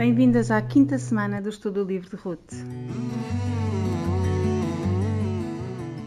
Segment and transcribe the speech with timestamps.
[0.00, 2.54] Bem-vindas à quinta semana do Estudo Livre de Ruth.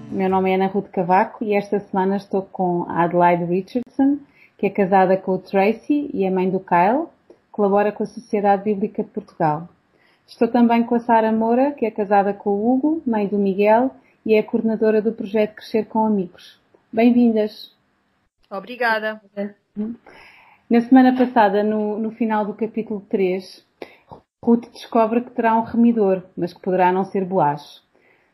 [0.09, 4.17] Meu nome é Ana Ruth Cavaco e esta semana estou com a Adelaide Richardson,
[4.57, 7.05] que é casada com o Tracy e é mãe do Kyle,
[7.51, 9.69] colabora com a Sociedade Bíblica de Portugal.
[10.25, 13.91] Estou também com a Sara Moura, que é casada com o Hugo, mãe do Miguel,
[14.25, 16.59] e é coordenadora do projeto Crescer com Amigos.
[16.91, 17.71] Bem-vindas!
[18.49, 19.21] Obrigada!
[20.67, 23.63] Na semana passada, no, no final do capítulo 3,
[24.43, 27.81] Ruth descobre que terá um remidor, mas que poderá não ser Boaz.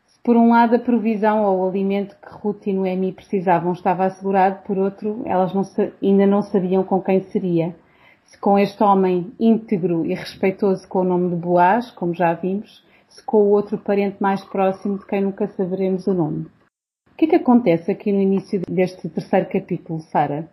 [0.07, 4.05] Se por um lado a provisão ou o alimento que Ruth e Noemi precisavam estava
[4.05, 5.61] assegurado, por outro, elas não,
[6.01, 7.75] ainda não sabiam com quem seria.
[8.25, 12.83] Se com este homem íntegro e respeitoso com o nome de Boaz, como já vimos,
[13.07, 16.47] se com o outro parente mais próximo de quem nunca saberemos o nome.
[17.11, 20.49] O que é que acontece aqui no início deste terceiro capítulo, Sara?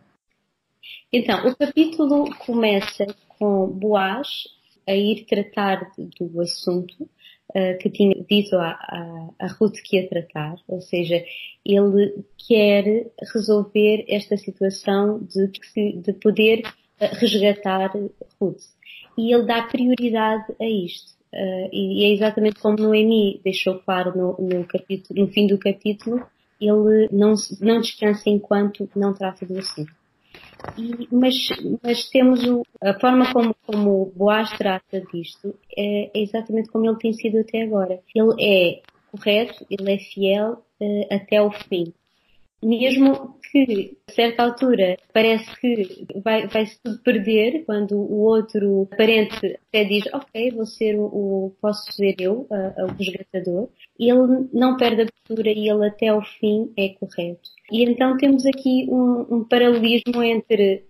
[1.10, 3.06] Então, o capítulo começa
[3.38, 4.54] com Boaz
[4.86, 10.80] a ir tratar do assunto uh, que tinha dito a, Ruth que ia tratar, ou
[10.80, 11.24] seja,
[11.64, 15.50] ele quer resolver esta situação de,
[16.00, 16.62] de poder
[17.00, 17.92] uh, resgatar
[18.40, 18.62] Ruth.
[19.18, 21.16] E ele dá prioridade a isto.
[21.32, 26.24] Uh, e é exatamente como Noemi deixou claro no, no, capítulo, no fim do capítulo,
[26.60, 29.92] ele não, não descansa enquanto não trata do assunto.
[30.78, 31.34] E, mas,
[31.82, 36.98] mas temos o, a forma como, como Boaz trata disto é, é, exatamente como ele
[36.98, 38.00] tem sido até agora.
[38.14, 41.92] Ele é correto, ele é fiel uh, até o fim
[42.62, 48.88] mesmo que a certa altura parece que vai, vai se tudo perder quando o outro
[48.96, 54.76] parente até diz ok, vou ser o, o posso ser eu, o resgatador, ele não
[54.76, 57.50] perde a postura e ele até ao fim é correto.
[57.70, 60.84] E então temos aqui um, um paralelismo entre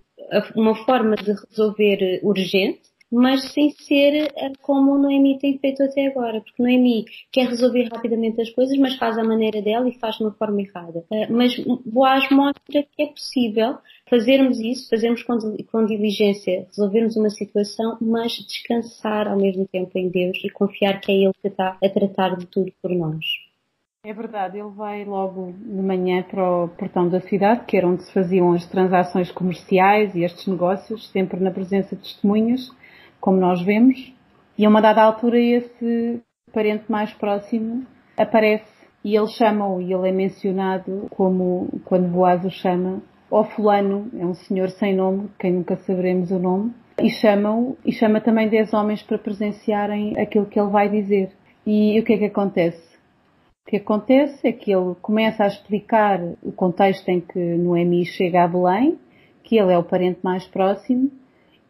[0.54, 6.06] uma forma de resolver urgente mas sem ser eh, como o Noemi tem feito até
[6.06, 10.16] agora, porque Noemi quer resolver rapidamente as coisas, mas faz à maneira dela e faz
[10.16, 11.04] de uma forma errada.
[11.12, 13.78] Eh, mas Boaz mostra que é possível
[14.08, 15.38] fazermos isso, fazermos com,
[15.70, 21.12] com diligência, resolvermos uma situação, mas descansar ao mesmo tempo em Deus e confiar que
[21.12, 23.24] é Ele que está a tratar de tudo por nós.
[24.04, 28.04] É verdade, ele vai logo de manhã para o portão da cidade, que era onde
[28.04, 32.70] se faziam as transações comerciais e estes negócios, sempre na presença de testemunhas
[33.26, 34.14] como nós vemos,
[34.56, 36.22] e a uma dada altura esse
[36.52, 37.84] parente mais próximo
[38.16, 44.08] aparece e ele chama-o, e ele é mencionado como, quando Boaz o chama, ó fulano,
[44.16, 46.72] é um senhor sem nome, quem nunca saberemos o nome,
[47.02, 51.32] e chama-o, e chama também dez homens para presenciarem aquilo que ele vai dizer.
[51.66, 52.96] E o que é que acontece?
[53.66, 58.44] O que acontece é que ele começa a explicar o contexto em que Noemi chega
[58.44, 58.96] a Belém,
[59.42, 61.10] que ele é o parente mais próximo,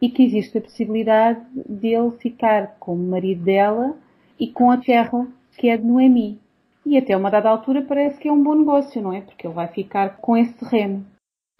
[0.01, 3.97] e que existe a possibilidade de ele ficar como marido dela
[4.39, 5.27] e com a terra
[5.57, 6.39] que é de Noemi.
[6.85, 9.21] E até uma dada altura parece que é um bom negócio, não é?
[9.21, 11.05] Porque ele vai ficar com esse terreno.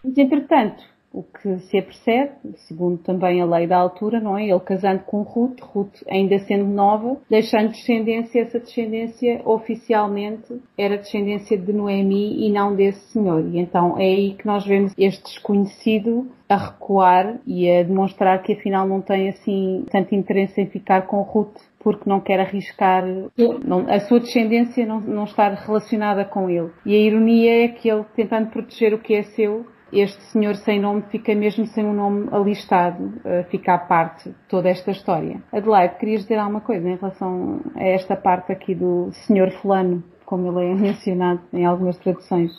[0.03, 0.83] Mas entretanto,
[1.17, 2.31] o que se apercebe,
[2.67, 4.47] segundo também a lei da altura, não é?
[4.47, 11.57] Ele casando com Ruth, Ruth ainda sendo nova, deixando descendência, essa descendência oficialmente era descendência
[11.57, 13.43] de Noemi e não desse senhor.
[13.51, 18.53] E então é aí que nós vemos este desconhecido a recuar e a demonstrar que
[18.53, 23.03] afinal não tem assim tanto interesse em ficar com Ruth porque não quer arriscar
[23.87, 26.69] a sua descendência não, não estar relacionada com ele.
[26.85, 30.79] E a ironia é que ele tentando proteger o que é seu este senhor sem
[30.79, 33.13] nome fica mesmo sem um nome alistado,
[33.49, 35.41] fica à parte de toda esta história.
[35.51, 40.47] Adelaide, querias dizer alguma coisa em relação a esta parte aqui do senhor fulano, como
[40.59, 42.51] ele é mencionado em algumas traduções?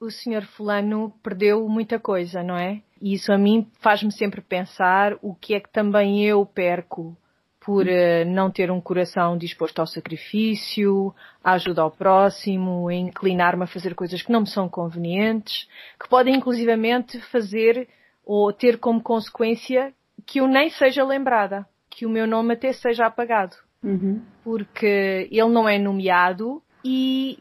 [0.00, 2.82] O senhor fulano perdeu muita coisa, não é?
[3.00, 7.16] E isso a mim faz-me sempre pensar o que é que também eu perco
[7.64, 13.64] por uh, não ter um coração disposto ao sacrifício, à ajuda ao próximo, a inclinar-me
[13.64, 15.66] a fazer coisas que não me são convenientes,
[15.98, 17.88] que podem inclusivamente fazer
[18.24, 19.94] ou ter como consequência
[20.26, 23.56] que eu nem seja lembrada, que o meu nome até seja apagado.
[23.82, 24.22] Uhum.
[24.42, 27.38] Porque ele não é nomeado e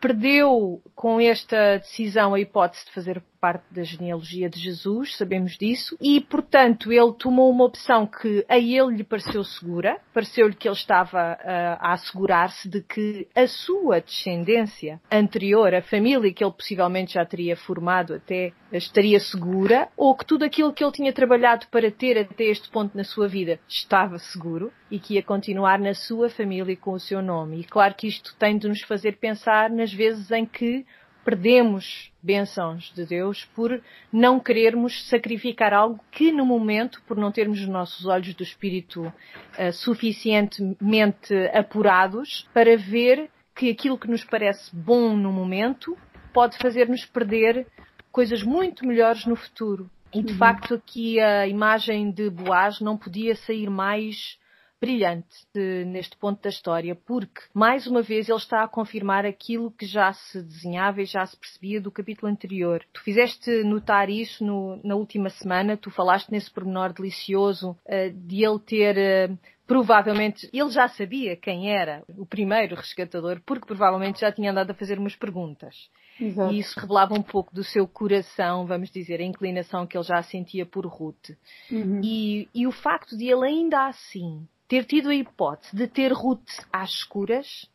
[0.00, 5.96] perdeu com esta decisão a hipótese de fazer parte da genealogia de Jesus, sabemos disso,
[6.00, 10.76] e portanto ele tomou uma opção que a ele lhe pareceu segura, pareceu-lhe que ele
[10.76, 17.14] estava uh, a assegurar-se de que a sua descendência anterior, a família que ele possivelmente
[17.14, 21.90] já teria formado até, estaria segura, ou que tudo aquilo que ele tinha trabalhado para
[21.90, 26.28] ter até este ponto na sua vida estava seguro e que ia continuar na sua
[26.28, 27.60] família com o seu nome.
[27.60, 30.84] E claro que isto tem de nos fazer pensar nas vezes em que
[31.24, 33.80] perdemos bênçãos de Deus por
[34.12, 39.02] não querermos sacrificar algo que no momento, por não termos os nossos olhos do Espírito
[39.02, 45.96] uh, suficientemente apurados para ver que aquilo que nos parece bom no momento
[46.32, 47.66] pode fazer-nos perder
[48.10, 49.90] coisas muito melhores no futuro.
[50.12, 50.38] E de uhum.
[50.38, 54.38] facto aqui a imagem de Boaz não podia sair mais
[54.80, 59.70] brilhante de, neste ponto da história, porque, mais uma vez, ele está a confirmar aquilo
[59.70, 62.82] que já se desenhava e já se percebia do capítulo anterior.
[62.92, 68.44] Tu fizeste notar isso no, na última semana, tu falaste nesse pormenor delicioso uh, de
[68.44, 69.30] ele ter.
[69.30, 74.72] Uh, provavelmente ele já sabia quem era o primeiro resgatador, porque provavelmente já tinha andado
[74.72, 75.88] a fazer umas perguntas.
[76.20, 76.52] Exato.
[76.52, 80.20] E isso revelava um pouco do seu coração, vamos dizer, a inclinação que ele já
[80.24, 81.30] sentia por Ruth.
[81.70, 82.00] Uhum.
[82.02, 86.48] E, e o facto de ele ainda assim ter tido a hipótese de ter Ruth
[86.72, 87.68] às escuras,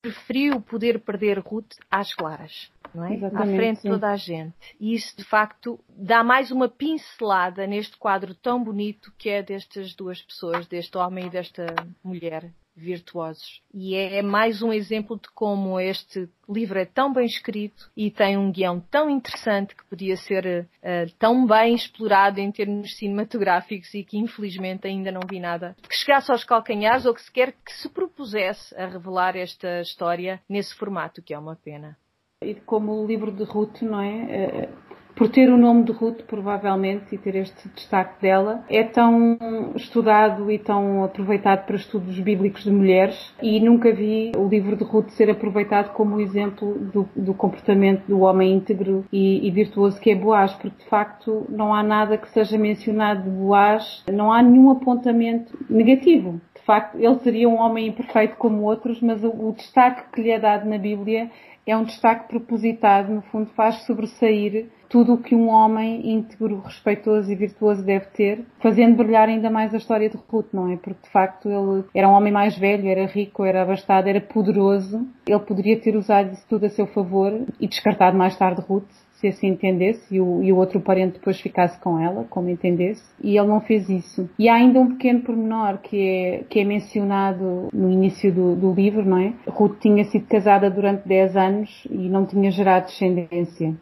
[0.00, 3.14] preferiu poder perder Ruth às claras, não é?
[3.14, 4.54] Exatamente, à frente de toda a gente.
[4.80, 9.94] E isso, de facto, dá mais uma pincelada neste quadro tão bonito que é destas
[9.94, 11.66] duas pessoas, deste homem e desta
[12.02, 13.62] mulher virtuosos.
[13.72, 18.10] E é, é mais um exemplo de como este livro é tão bem escrito e
[18.10, 23.94] tem um guião tão interessante que podia ser uh, tão bem explorado em termos cinematográficos
[23.94, 27.72] e que infelizmente ainda não vi nada que chegasse aos calcanhares ou que sequer que
[27.72, 31.96] se propusesse a revelar esta história nesse formato, que é uma pena.
[32.42, 34.68] E como o livro de Ruth, não é?
[35.16, 39.38] Por ter o nome de Ruth, provavelmente, e ter este destaque dela, é tão
[39.76, 44.82] estudado e tão aproveitado para estudos bíblicos de mulheres e nunca vi o livro de
[44.82, 50.10] Ruth ser aproveitado como exemplo do, do comportamento do homem íntegro e, e, virtuoso que
[50.10, 54.42] é Boaz, porque de facto não há nada que seja mencionado de Boaz, não há
[54.42, 56.40] nenhum apontamento negativo.
[56.56, 60.30] De facto, ele seria um homem imperfeito como outros, mas o, o destaque que lhe
[60.30, 61.30] é dado na Bíblia
[61.66, 67.30] é um destaque propositado, no fundo faz sobressair tudo o que um homem íntegro, respeitoso
[67.30, 70.76] e virtuoso deve ter, fazendo brilhar ainda mais a história de Ruth, não é?
[70.76, 75.06] Porque de facto ele era um homem mais velho, era rico, era abastado, era poderoso.
[75.26, 78.90] Ele poderia ter usado isso tudo a seu favor e descartado mais tarde Ruth,
[79.24, 83.02] se assim entendesse, e o, e o, outro parente depois ficasse com ela, como entendesse,
[83.22, 84.28] e ele não fez isso.
[84.38, 88.72] E há ainda um pequeno pormenor que é, que é mencionado no início do, do
[88.72, 89.32] livro, não é?
[89.48, 93.74] Ruth tinha sido casada durante 10 anos e não tinha gerado descendência.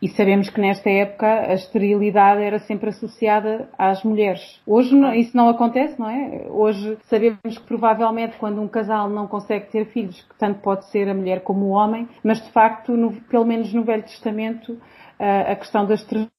[0.00, 4.60] E sabemos que nesta época a esterilidade era sempre associada às mulheres.
[4.66, 6.46] Hoje isso não acontece, não é?
[6.48, 11.08] Hoje sabemos que provavelmente quando um casal não consegue ter filhos, que tanto pode ser
[11.08, 14.78] a mulher como o homem, mas de facto, no, pelo menos no Velho Testamento,
[15.18, 16.30] a questão da esterilidade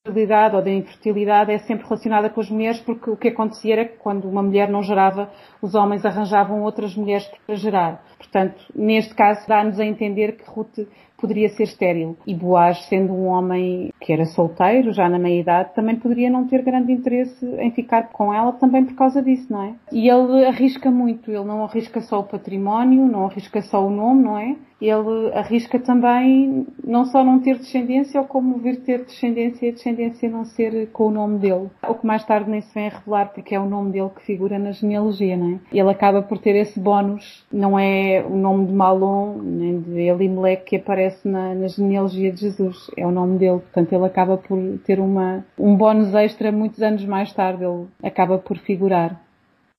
[0.56, 3.97] ou da infertilidade é sempre relacionada com as mulheres porque o que acontecia era que
[3.97, 5.29] quando uma mulher não gerava,
[5.61, 8.03] os homens arranjavam outras mulheres para gerar.
[8.17, 10.79] Portanto, neste caso dá-nos a entender que Ruth
[11.19, 12.17] poderia ser estéril.
[12.25, 16.63] E Boaz, sendo um homem que era solteiro, já na meia-idade, também poderia não ter
[16.63, 19.73] grande interesse em ficar com ela também por causa disso, não é?
[19.91, 24.23] E ele arrisca muito, ele não arrisca só o património, não arrisca só o nome,
[24.23, 24.56] não é?
[24.81, 29.73] Ele arrisca também não só não ter descendência, como vir ter descendência e
[30.06, 31.69] a não ser com o nome dele.
[31.88, 34.25] O que mais tarde nem se vem a revelar, porque é o nome dele que
[34.25, 35.60] figura na genealogia, não é?
[35.72, 40.63] Ele acaba por ter esse bónus, não é o nome de Malon, nem de Elimelech
[40.63, 44.57] que aparece na, na genealogia de Jesus, é o nome dele, portanto ele acaba por
[44.85, 49.19] ter uma, um bónus extra muitos anos mais tarde, ele acaba por figurar.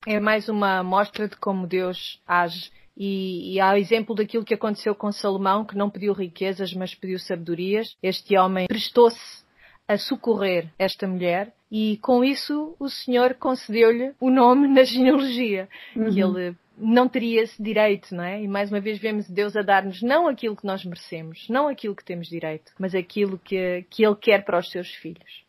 [0.07, 4.93] É mais uma amostra de como Deus age e, e há exemplo daquilo que aconteceu
[4.93, 7.95] com Salomão, que não pediu riquezas, mas pediu sabedorias.
[8.01, 9.43] Este homem prestou-se
[9.91, 15.67] a socorrer esta mulher e com isso o Senhor concedeu-lhe o nome na genealogia.
[15.95, 16.09] Uhum.
[16.09, 18.41] E ele não teria esse direito, não é?
[18.41, 21.95] E mais uma vez vemos Deus a dar-nos não aquilo que nós merecemos, não aquilo
[21.95, 25.43] que temos direito, mas aquilo que, que Ele quer para os seus filhos.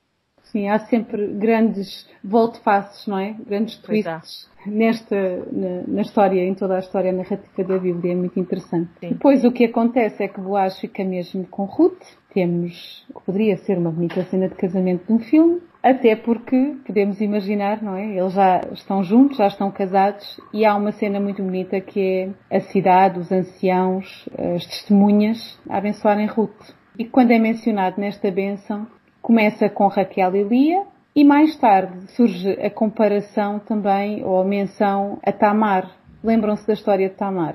[0.45, 3.35] Sim, há sempre grandes volte-faces, não é?
[3.47, 5.17] Grandes twists nesta,
[5.51, 8.91] na, na, história, em toda a história narrativa da Bíblia, é muito interessante.
[9.01, 9.11] Sim.
[9.11, 13.57] Depois o que acontece é que Boaz fica mesmo com Ruth, temos o que poderia
[13.59, 18.17] ser uma bonita cena de casamento de um filme, até porque podemos imaginar, não é?
[18.17, 22.57] Eles já estão juntos, já estão casados e há uma cena muito bonita que é
[22.57, 26.75] a cidade, os anciãos, as testemunhas a abençoarem Ruth.
[26.99, 28.87] E quando é mencionado nesta bênção,
[29.23, 30.83] Começa com Raquel e Lia
[31.15, 35.89] e mais tarde surge a comparação também ou a menção a Tamar.
[36.25, 37.55] Lembram-se da história de Tamar?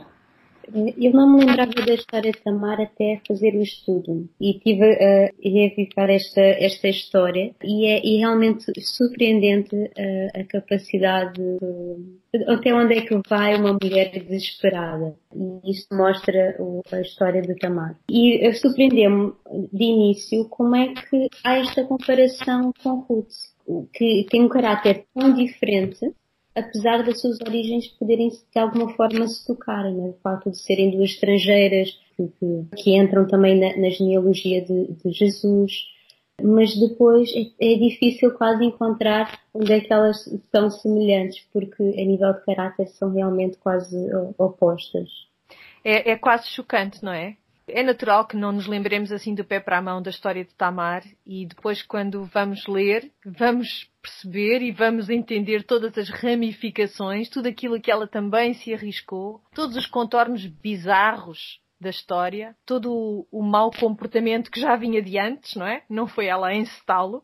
[0.73, 4.29] Eu não me lembrava da história de Tamar até fazer o estudo.
[4.39, 7.53] E tive a revivar esta, esta história.
[7.63, 13.77] E é e realmente surpreendente a, a capacidade de, até onde é que vai uma
[13.81, 15.15] mulher desesperada.
[15.35, 17.97] E isso mostra o, a história de Tamar.
[18.09, 19.33] E surpreendeu-me
[19.71, 23.33] de início como é que há esta comparação com Ruth,
[23.93, 26.13] que tem um caráter tão diferente
[26.57, 30.09] apesar das suas origens poderem de alguma forma se tocarem, né?
[30.09, 34.93] o facto de serem duas estrangeiras que, que, que entram também na, na genealogia de,
[34.93, 35.71] de, Jesus,
[36.41, 40.17] mas depois é, é, difícil quase encontrar onde é que elas
[40.51, 43.95] são semelhantes, porque a nível de caráter são realmente quase
[44.37, 45.09] opostas.
[45.83, 47.37] É, é quase chocante, não é?
[47.67, 50.55] É natural que não nos lembremos assim do pé para a mão da história de
[50.55, 57.47] Tamar e depois quando vamos ler, vamos perceber e vamos entender todas as ramificações, tudo
[57.47, 63.43] aquilo que ela também se arriscou, todos os contornos bizarros da história, todo o, o
[63.43, 65.83] mau comportamento que já vinha de antes, não é?
[65.89, 67.23] Não foi ela a encetá-lo.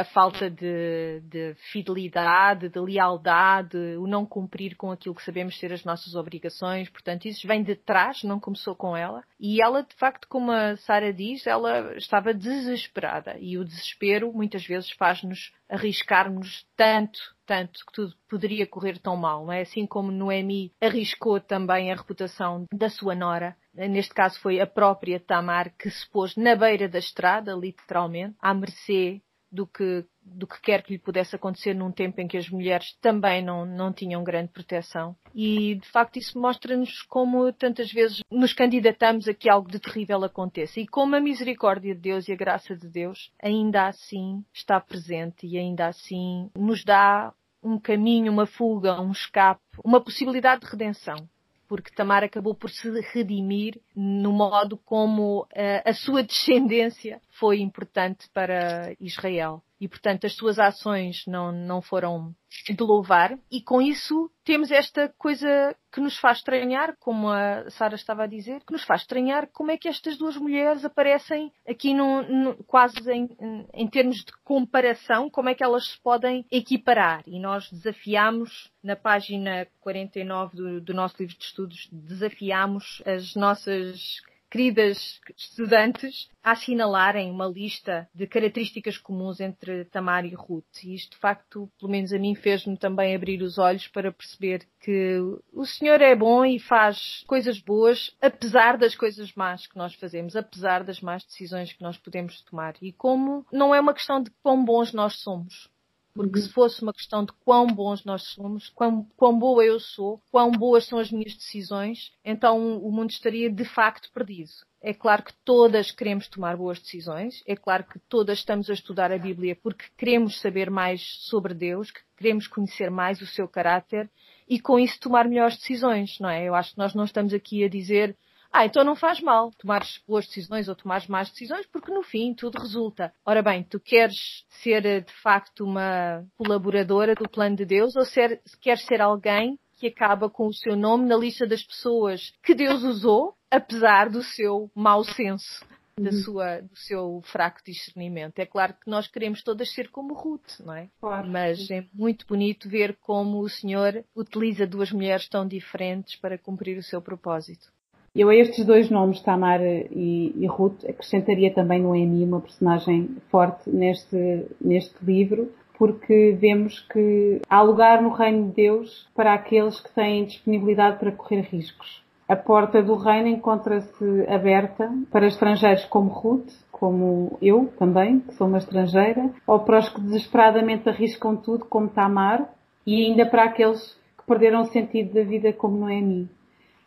[0.00, 5.70] A falta de, de, fidelidade, de lealdade, o não cumprir com aquilo que sabemos ser
[5.70, 6.88] as nossas obrigações.
[6.88, 9.22] Portanto, isso vem de trás, não começou com ela.
[9.38, 13.36] E ela, de facto, como a Sara diz, ela estava desesperada.
[13.38, 19.44] E o desespero muitas vezes faz-nos arriscarmos tanto, tanto que tudo poderia correr tão mal,
[19.44, 19.60] não é?
[19.60, 23.56] Assim como Noemi arriscou também a reputação da sua nora.
[23.74, 28.54] Neste caso foi a própria Tamar que se pôs na beira da estrada, literalmente, à
[28.54, 29.20] mercê
[29.54, 32.96] do que, do que quer que lhe pudesse acontecer num tempo em que as mulheres
[33.00, 35.16] também não, não tinham grande proteção.
[35.32, 40.24] E, de facto, isso mostra-nos como tantas vezes nos candidatamos a que algo de terrível
[40.24, 40.80] aconteça.
[40.80, 45.46] E como a misericórdia de Deus e a graça de Deus ainda assim está presente
[45.46, 51.28] e ainda assim nos dá um caminho, uma fuga, um escape, uma possibilidade de redenção
[51.68, 55.48] porque Tamar acabou por se redimir no modo como uh,
[55.84, 59.62] a sua descendência foi importante para Israel.
[59.80, 62.34] E, portanto, as suas ações não, não foram
[62.68, 63.36] de louvar.
[63.50, 68.28] E com isso temos esta coisa que nos faz estranhar, como a Sara estava a
[68.28, 73.10] dizer, que nos faz estranhar como é que estas duas mulheres aparecem aqui no, quase
[73.10, 73.28] em,
[73.74, 77.22] em termos de comparação, como é que elas se podem equiparar.
[77.26, 84.22] E nós desafiamos, na página 49 do, do nosso livro de estudos, desafiamos as nossas
[84.54, 90.84] queridas estudantes a assinalarem uma lista de características comuns entre Tamar e Ruth.
[90.84, 94.64] E isto, de facto, pelo menos a mim, fez-me também abrir os olhos para perceber
[94.80, 95.18] que
[95.52, 100.36] o Senhor é bom e faz coisas boas, apesar das coisas más que nós fazemos,
[100.36, 102.76] apesar das más decisões que nós podemos tomar.
[102.80, 105.68] E como não é uma questão de quão bons nós somos,
[106.14, 110.22] porque se fosse uma questão de quão bons nós somos, quão, quão boa eu sou,
[110.30, 114.52] quão boas são as minhas decisões, então o mundo estaria de facto perdido.
[114.80, 119.10] É claro que todas queremos tomar boas decisões, é claro que todas estamos a estudar
[119.10, 124.08] a Bíblia porque queremos saber mais sobre Deus, que queremos conhecer mais o seu caráter
[124.48, 126.44] e com isso tomar melhores decisões, não é?
[126.44, 128.16] Eu acho que nós não estamos aqui a dizer
[128.56, 132.32] ah, então não faz mal tomares boas decisões ou tomares más decisões, porque no fim
[132.32, 133.12] tudo resulta.
[133.26, 138.04] Ora bem, tu queres ser eh, de facto uma colaboradora do plano de Deus ou
[138.04, 142.54] ser, queres ser alguém que acaba com o seu nome na lista das pessoas que
[142.54, 145.66] Deus usou, apesar do seu mau senso?
[145.98, 146.22] Da uhum.
[146.22, 148.38] sua, do seu fraco discernimento.
[148.38, 150.88] É claro que nós queremos todas ser como Ruth, não é?
[151.00, 151.28] Claro.
[151.28, 156.78] Mas é muito bonito ver como o Senhor utiliza duas mulheres tão diferentes para cumprir
[156.78, 157.73] o seu propósito.
[158.14, 163.68] Eu a estes dois nomes, Tamar e, e Ruth, acrescentaria também Noemi, uma personagem forte
[163.68, 169.92] neste, neste livro, porque vemos que há lugar no reino de Deus para aqueles que
[169.92, 172.04] têm disponibilidade para correr riscos.
[172.28, 178.46] A porta do reino encontra-se aberta para estrangeiros como Ruth, como eu também, que sou
[178.46, 182.48] uma estrangeira, ou para os que desesperadamente arriscam tudo, como Tamar,
[182.86, 186.30] e ainda para aqueles que perderam o sentido da vida, como Noemi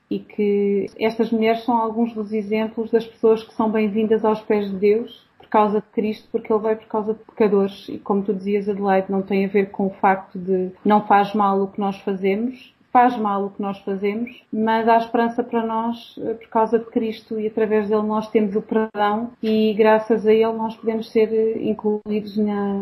[0.09, 4.69] e que estas mulheres são alguns dos exemplos das pessoas que são bem-vindas aos pés
[4.69, 7.87] de Deus por causa de Cristo, porque Ele veio por causa de pecadores.
[7.89, 11.33] E como tu dizias, Adelaide, não tem a ver com o facto de não faz
[11.33, 15.65] mal o que nós fazemos, faz mal o que nós fazemos, mas há esperança para
[15.65, 20.25] nós eh, por causa de Cristo e através dele nós temos o perdão e graças
[20.25, 22.81] a ele nós podemos ser eh, incluídos na,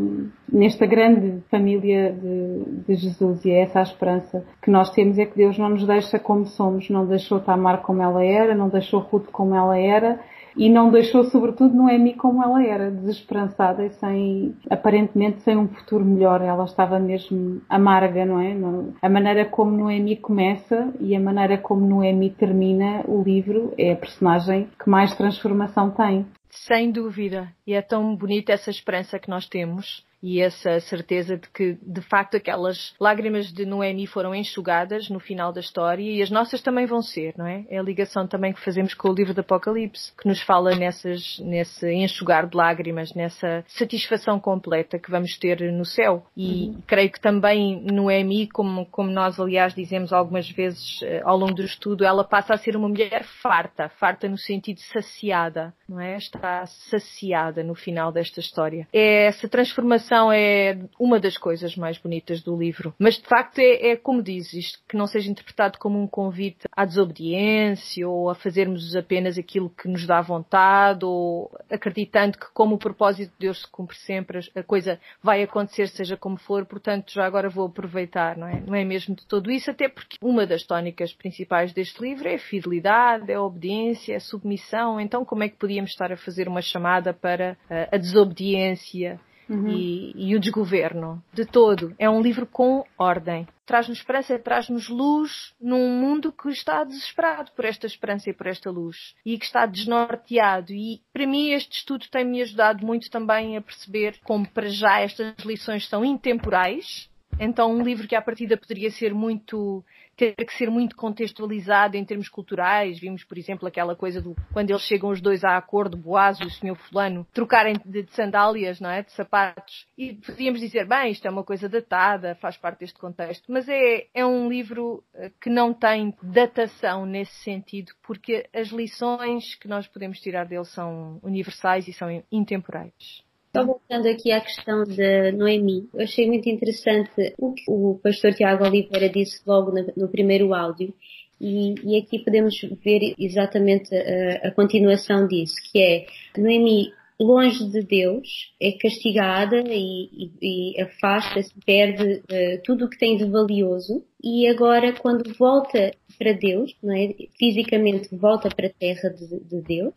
[0.51, 3.43] nesta grande família de, de, Jesus.
[3.45, 6.45] E é essa a esperança que nós temos é que Deus não nos deixa como
[6.45, 10.19] somos, não deixou Tamar como ela era, não deixou Ruth como ela era
[10.55, 16.05] e não deixou, sobretudo, Noemi como ela era, desesperançada e sem, aparentemente, sem um futuro
[16.05, 16.41] melhor.
[16.41, 18.55] Ela estava mesmo amarga, não é?
[19.01, 23.95] A maneira como Noemi começa e a maneira como Noemi termina o livro é a
[23.95, 26.25] personagem que mais transformação tem.
[26.49, 27.49] Sem dúvida.
[27.67, 32.01] E é tão bonita essa esperança que nós temos e essa certeza de que, de
[32.01, 36.87] facto, aquelas lágrimas de Noemi foram enxugadas no final da história e as nossas também
[36.87, 37.63] vão ser, não é?
[37.69, 41.37] É a ligação também que fazemos com o livro do Apocalipse, que nos fala nessas,
[41.39, 46.25] nesse enxugar de lágrimas, nessa satisfação completa que vamos ter no céu.
[46.35, 46.81] E uhum.
[46.87, 51.63] creio que também Noemi, como, como nós, aliás, dizemos algumas vezes eh, ao longo do
[51.63, 56.17] estudo, ela passa a ser uma mulher farta, farta no sentido saciada, não é?
[56.17, 58.87] Está saciada no final desta história.
[58.91, 62.93] É essa transformação é uma das coisas mais bonitas do livro.
[62.99, 66.85] Mas de facto é, é como dizes, que não seja interpretado como um convite à
[66.85, 72.77] desobediência ou a fazermos apenas aquilo que nos dá vontade ou acreditando que como o
[72.77, 77.25] propósito de Deus se cumpre sempre, a coisa vai acontecer seja como for, portanto já
[77.25, 78.61] agora vou aproveitar, não é?
[78.65, 82.35] Não é mesmo de todo isso, até porque uma das tónicas principais deste livro é
[82.35, 86.17] a fidelidade, é a obediência, é a submissão, então como é que podíamos estar a
[86.17, 87.57] fazer uma chamada para
[87.91, 89.19] a desobediência
[89.49, 89.67] uhum.
[89.67, 91.93] e, e, o desgoverno, de todo.
[91.97, 93.47] É um livro com ordem.
[93.65, 98.69] Traz-nos esperança, traz-nos luz num mundo que está desesperado por esta esperança e por esta
[98.69, 100.71] luz e que está desnorteado.
[100.71, 105.33] E para mim este estudo tem-me ajudado muito também a perceber como para já estas
[105.43, 107.09] lições são intemporais.
[107.39, 109.83] Então um livro que à partida poderia ser muito
[110.15, 112.99] ter que ser muito contextualizado em termos culturais.
[112.99, 116.45] Vimos, por exemplo, aquela coisa do quando eles chegam os dois a acordo, Boaz e
[116.45, 119.03] o senhor fulano, trocarem de, de, sandálias, não é?
[119.03, 119.87] De sapatos.
[119.97, 123.51] E podíamos dizer, bem, isto é uma coisa datada, faz parte deste contexto.
[123.51, 129.55] Mas é, é um livro eh, que não tem datação nesse sentido, porque as lições
[129.55, 133.24] que nós podemos tirar dele são universais e são intemporais.
[133.55, 138.33] Só voltando aqui à questão de Noemi, eu achei muito interessante o que o pastor
[138.33, 140.93] Tiago Oliveira disse logo no, no primeiro áudio,
[141.39, 146.05] e, e, aqui podemos ver exatamente a, a, continuação disso, que é
[146.37, 152.97] Noemi longe de Deus, é castigada e, e, e afasta-se, perde uh, tudo o que
[152.97, 157.13] tem de valioso e agora quando volta para Deus, não é?
[157.39, 159.93] fisicamente volta para a terra de, de Deus,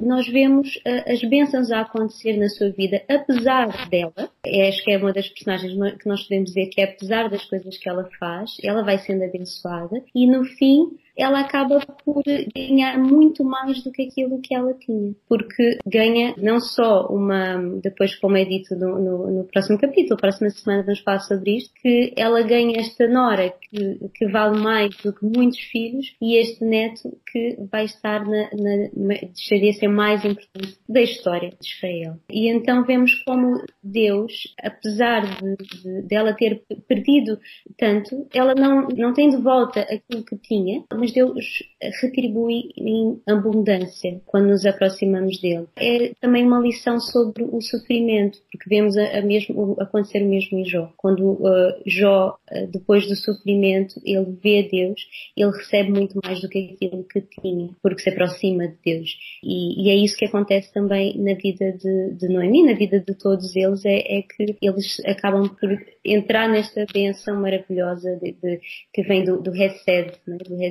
[0.00, 4.30] nós vemos uh, as bênçãos a acontecer na sua vida, apesar dela.
[4.68, 7.88] Acho que é uma das personagens que nós podemos dizer que apesar das coisas que
[7.88, 12.22] ela faz, ela vai sendo abençoada e no fim ela acaba por
[12.54, 15.12] ganhar muito mais do que aquilo que ela tinha.
[15.28, 20.50] Porque ganha não só uma, depois como é dito no, no, no próximo capítulo, próxima
[20.50, 25.12] semana vamos falar sobre isto, que ela ganha esta nora que, que vale mais do
[25.12, 30.78] que muitos filhos e este neto que vai estar na, na, deixaria ser mais importante
[30.88, 32.16] da história de Israel.
[32.30, 37.38] E então vemos como Deus, apesar de, de, dela ter perdido
[37.76, 41.62] tanto, ela não, não tem de volta aquilo que tinha, mas Deus
[42.00, 45.66] retribui em abundância quando nos aproximamos dele.
[45.76, 50.58] É também uma lição sobre o sofrimento, porque vemos a, a mesmo, acontecer o mesmo
[50.58, 50.92] em Jó.
[50.96, 55.00] Quando uh, Jó, uh, depois do sofrimento, ele vê Deus,
[55.36, 59.10] ele recebe muito mais do que aquilo que tinha, porque se aproxima de Deus.
[59.42, 63.14] E, e é isso que acontece também na vida de, de Noemi, na vida de
[63.14, 68.60] todos eles, é, é que eles acabam por entrar nesta bênção maravilhosa de, de,
[68.92, 70.38] que vem do, do Hesed, né?
[70.38, 70.62] do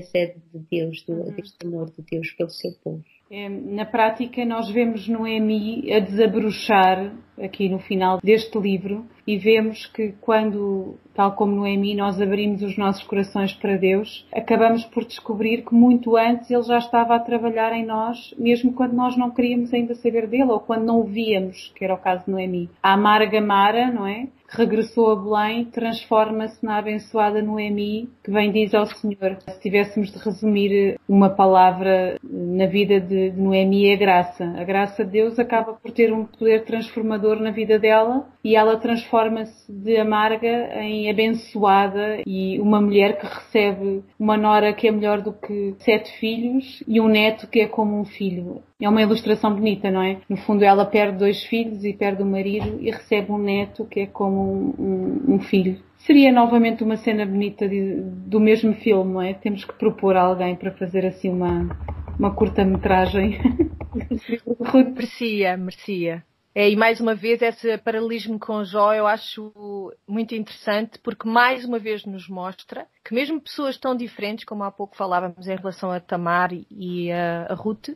[0.53, 1.31] De Deus, do, uhum.
[1.31, 3.03] deste amor de Deus pelo seu povo.
[3.29, 9.85] É, na prática, nós vemos Noemi a desabrochar aqui no final deste livro e vemos
[9.85, 15.63] que quando, tal como Noemi, nós abrimos os nossos corações para Deus, acabamos por descobrir
[15.63, 19.73] que muito antes Ele já estava a trabalhar em nós, mesmo quando nós não queríamos
[19.73, 22.69] ainda saber dele ou quando não o víamos, que era o caso de Noemi.
[22.81, 24.29] A amarga Mara, não é?
[24.47, 29.37] Regressou a Belém, transforma-se na abençoada Noemi, que vem diz ao Senhor.
[29.47, 34.45] Se tivéssemos de resumir uma palavra na vida de Noemi, é graça.
[34.57, 38.77] A graça de Deus acaba por ter um poder transformador na vida dela e ela
[38.77, 45.21] transforma-se de amarga em abençoada e uma mulher que recebe uma nora que é melhor
[45.21, 48.61] do que sete filhos e um neto que é como um filho.
[48.79, 50.19] É uma ilustração bonita, não é?
[50.29, 54.01] No fundo, ela perde dois filhos e perde o marido e recebe um neto que
[54.01, 55.79] é como um, um, um filho.
[55.97, 59.33] Seria novamente uma cena bonita de, do mesmo filme, não é?
[59.33, 61.75] Temos que propor a alguém para fazer assim uma,
[62.19, 63.39] uma curta-metragem.
[64.95, 66.23] merecia, merecia.
[66.57, 71.63] É, e mais uma vez, esse paralelismo com Jó eu acho muito interessante, porque mais
[71.63, 75.91] uma vez nos mostra que mesmo pessoas tão diferentes, como há pouco falávamos em relação
[75.91, 77.89] a Tamar e a, a Ruth,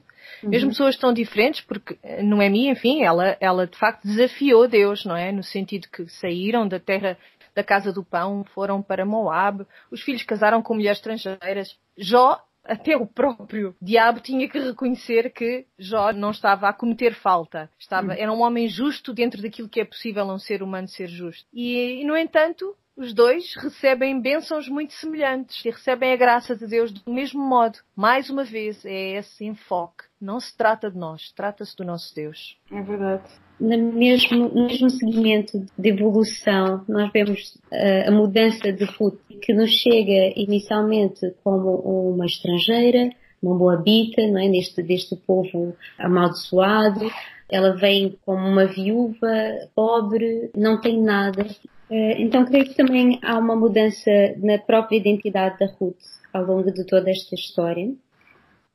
[0.44, 0.50] uhum.
[0.52, 5.32] mesmo pessoas tão diferentes, porque Noemi, enfim, ela, ela de facto desafiou Deus, não é?
[5.32, 7.18] No sentido que saíram da terra
[7.56, 11.76] da casa do pão, foram para Moab, os filhos casaram com mulheres estrangeiras.
[11.98, 17.70] Jó até o próprio diabo tinha que reconhecer que Jó não estava a cometer falta.
[17.78, 21.08] Estava, era um homem justo dentro daquilo que é possível a um ser humano ser
[21.08, 21.46] justo.
[21.54, 26.68] E, e no entanto, os dois recebem bênçãos muito semelhantes e recebem a graça de
[26.68, 27.80] Deus do mesmo modo.
[27.96, 30.06] Mais uma vez, é esse enfoque.
[30.20, 32.60] Não se trata de nós, trata-se do nosso Deus.
[32.72, 33.30] É verdade
[33.62, 39.54] no mesmo, no mesmo segmento de evolução, nós vemos uh, a mudança de Ruth, que
[39.54, 44.48] nos chega inicialmente como uma estrangeira, uma moabita, não é?
[44.48, 47.12] Neste, deste povo amaldiçoado.
[47.50, 49.28] Ela vem como uma viúva,
[49.76, 51.44] pobre, não tem nada.
[51.90, 56.02] Uh, então creio que também há uma mudança na própria identidade da Ruth
[56.34, 57.94] ao longo de toda esta história.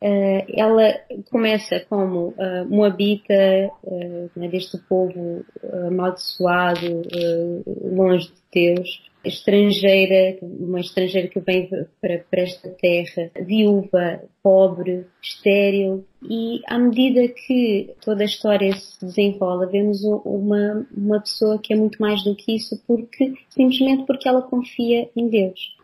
[0.03, 0.93] Uh, ela
[1.31, 3.33] começa como uh, moabita,
[3.83, 5.43] uh, né, deste povo
[5.87, 7.03] amaldiçoado,
[7.83, 11.69] longe de Deus, estrangeira, uma estrangeira que vem
[12.01, 19.01] para, para esta terra, viúva, pobre, estéril, e à medida que toda a história se
[19.01, 24.29] desenrola, vemos uma, uma pessoa que é muito mais do que isso, porque simplesmente porque
[24.29, 25.75] ela confia em Deus.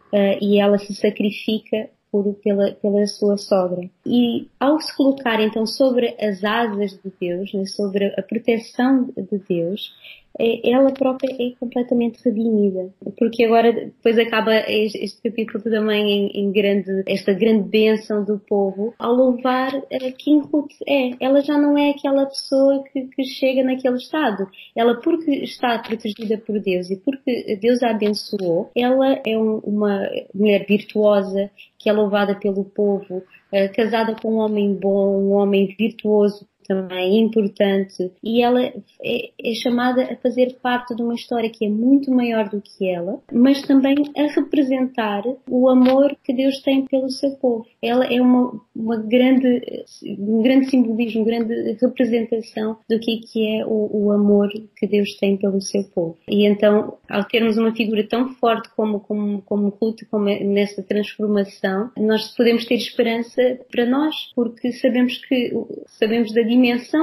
[0.41, 3.89] e ela se sacrifica por, pela, pela sua sogra.
[4.05, 9.39] E ao se colocar então sobre as asas de Deus, né, sobre a proteção de
[9.49, 9.95] Deus,
[10.39, 12.93] ela própria é completamente redimida.
[13.19, 18.95] Porque agora, depois acaba este capítulo também em, em grande, esta grande bênção do povo,
[18.99, 19.71] ao louvar
[20.19, 21.11] quem Ruth é.
[21.21, 24.49] Ela já não é aquela pessoa que, que chega naquele estado.
[24.75, 30.09] Ela, porque está protegida por Deus e porque Deus a abençoou, ela é um, uma
[30.35, 35.75] mulher virtuosa, que é louvada pelo povo, eh, casada com um homem bom, um homem
[35.79, 41.67] virtuoso também importante e ela é, é, chamada a fazer parte de uma história que
[41.67, 46.87] é muito maior do que ela, mas também a representar o amor que Deus tem
[46.87, 47.67] pelo seu povo.
[47.83, 49.85] Ela é uma, uma grande,
[50.19, 55.17] um grande simbolismo, uma grande representação do que, que é o, o amor que Deus
[55.17, 56.17] tem pelo seu povo.
[56.29, 60.83] E então, ao termos uma figura tão forte como, como, como Ruth, como é nessa
[60.83, 65.53] transformação, nós podemos ter esperança para nós, porque sabemos que
[65.87, 66.62] sabemos da dimensão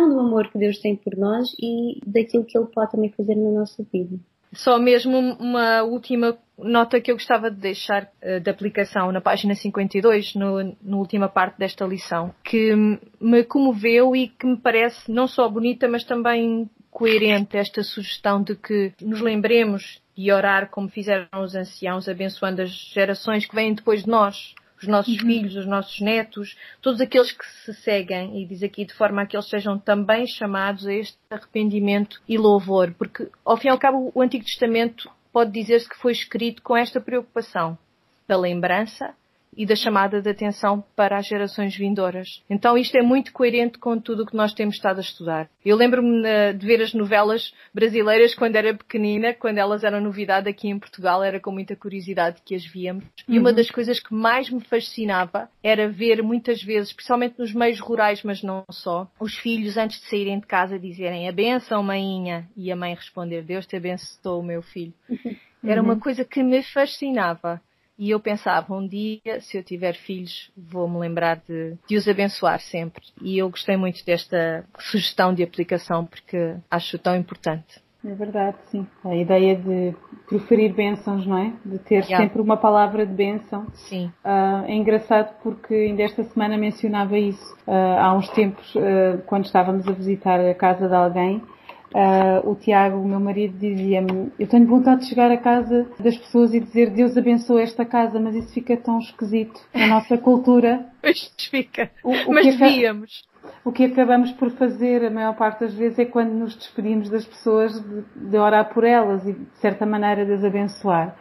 [0.10, 3.52] do amor que Deus tem por nós e daquilo que Ele pode também fazer na
[3.52, 4.18] nossa vida.
[4.54, 9.54] Só mesmo uma última nota que eu gostava de deixar uh, da aplicação na página
[9.54, 12.74] 52, no, na última parte desta lição, que
[13.20, 18.56] me comoveu e que me parece não só bonita, mas também coerente esta sugestão de
[18.56, 24.04] que nos lembremos de orar como fizeram os anciãos, abençoando as gerações que vêm depois
[24.04, 25.28] de nós os nossos uhum.
[25.28, 29.26] filhos, os nossos netos, todos aqueles que se seguem, e diz aqui de forma a
[29.26, 33.78] que eles sejam também chamados a este arrependimento e louvor, porque ao fim e ao
[33.78, 37.78] cabo o Antigo Testamento pode dizer-se que foi escrito com esta preocupação
[38.28, 39.14] da lembrança
[39.56, 42.44] e da chamada de atenção para as gerações vindouras.
[42.50, 45.50] Então isto é muito coerente com tudo o que nós temos estado a estudar.
[45.64, 50.50] Eu lembro-me eh, de ver as novelas brasileiras quando era pequenina, quando elas eram novidade
[50.50, 53.04] aqui em Portugal, era com muita curiosidade que as víamos.
[53.28, 53.56] E uma uhum.
[53.56, 58.42] das coisas que mais me fascinava era ver muitas vezes, especialmente nos meios rurais, mas
[58.42, 62.76] não só, os filhos antes de saírem de casa dizerem a benção, mainha, e a
[62.76, 64.94] mãe responder Deus te abençoou, meu filho.
[65.64, 66.00] Era uma uhum.
[66.00, 67.62] coisa que me fascinava.
[68.00, 72.62] E eu pensava, um dia, se eu tiver filhos, vou-me lembrar de, de os abençoar
[72.62, 73.04] sempre.
[73.22, 77.82] E eu gostei muito desta sugestão de aplicação porque acho tão importante.
[78.06, 78.88] É verdade, sim.
[79.04, 79.94] A ideia de
[80.30, 81.52] proferir bênçãos, não é?
[81.66, 82.18] De ter yeah.
[82.18, 83.68] sempre uma palavra de bênção.
[83.74, 84.10] Sim.
[84.24, 87.54] Uh, é engraçado porque ainda esta semana mencionava isso.
[87.68, 91.44] Uh, há uns tempos, uh, quando estávamos a visitar a casa de alguém,
[91.94, 96.16] Uh, o Tiago, o meu marido, dizia-me: Eu tenho vontade de chegar à casa das
[96.18, 100.86] pessoas e dizer Deus abençoe esta casa, mas isso fica tão esquisito na nossa cultura.
[101.02, 101.90] Pois fica.
[102.04, 103.24] O, o mas devíamos.
[103.64, 107.26] O que acabamos por fazer, a maior parte das vezes, é quando nos despedimos das
[107.26, 111.16] pessoas de, de orar por elas e, de certa maneira, de as abençoar.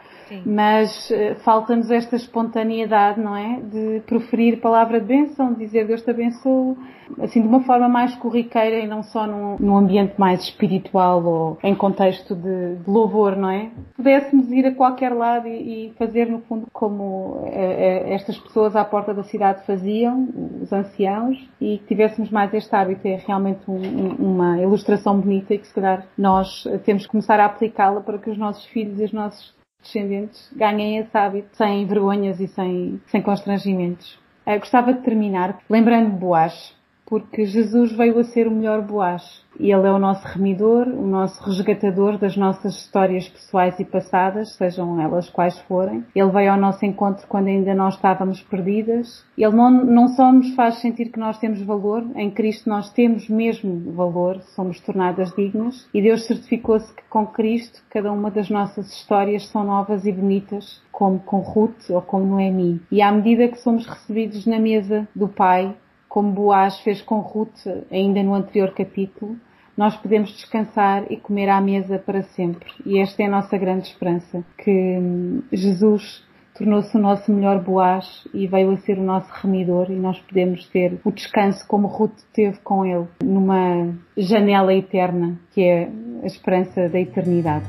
[0.44, 3.60] Mas uh, falta-nos esta espontaneidade, não é?
[3.60, 6.76] De proferir palavra de bênção, de dizer Deus te abençoe,
[7.20, 11.58] assim, de uma forma mais corriqueira e não só num, num ambiente mais espiritual ou
[11.62, 13.70] em contexto de, de, louvor, não é?
[13.96, 18.76] Pudéssemos ir a qualquer lado e, e fazer, no fundo, como é, é, estas pessoas
[18.76, 20.28] à porta da cidade faziam,
[20.62, 23.06] os anciãos, e que tivéssemos mais este hábito.
[23.06, 27.46] É realmente um, uma ilustração bonita e que, se calhar, nós temos que começar a
[27.46, 32.40] aplicá-la para que os nossos filhos e os nossos descendentes ganhem esse hábito sem vergonhas
[32.40, 34.18] e sem, sem constrangimentos.
[34.46, 36.77] Eu gostava de terminar lembrando Boaz
[37.08, 39.42] porque Jesus veio a ser o melhor Boaz.
[39.58, 45.00] Ele é o nosso remidor, o nosso resgatador das nossas histórias pessoais e passadas, sejam
[45.00, 46.04] elas quais forem.
[46.14, 49.24] Ele veio ao nosso encontro quando ainda nós estávamos perdidas.
[49.38, 53.26] Ele não, não só nos faz sentir que nós temos valor, em Cristo nós temos
[53.28, 58.92] mesmo valor, somos tornadas dignas, e Deus certificou-se que com Cristo cada uma das nossas
[58.92, 62.82] histórias são novas e bonitas, como com Ruth ou como Noemi.
[62.92, 65.74] E à medida que somos recebidos na mesa do Pai,
[66.08, 69.36] como Boaz fez com Ruth ainda no anterior capítulo,
[69.76, 72.68] nós podemos descansar e comer à mesa para sempre.
[72.84, 76.26] E esta é a nossa grande esperança, que hum, Jesus
[76.58, 80.66] tornou-se o nosso melhor Boaz e veio a ser o nosso remidor e nós podemos
[80.70, 85.88] ter o descanso como Ruth teve com ele, numa janela eterna, que é
[86.22, 87.66] a esperança da eternidade.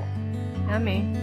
[0.68, 1.14] Amém.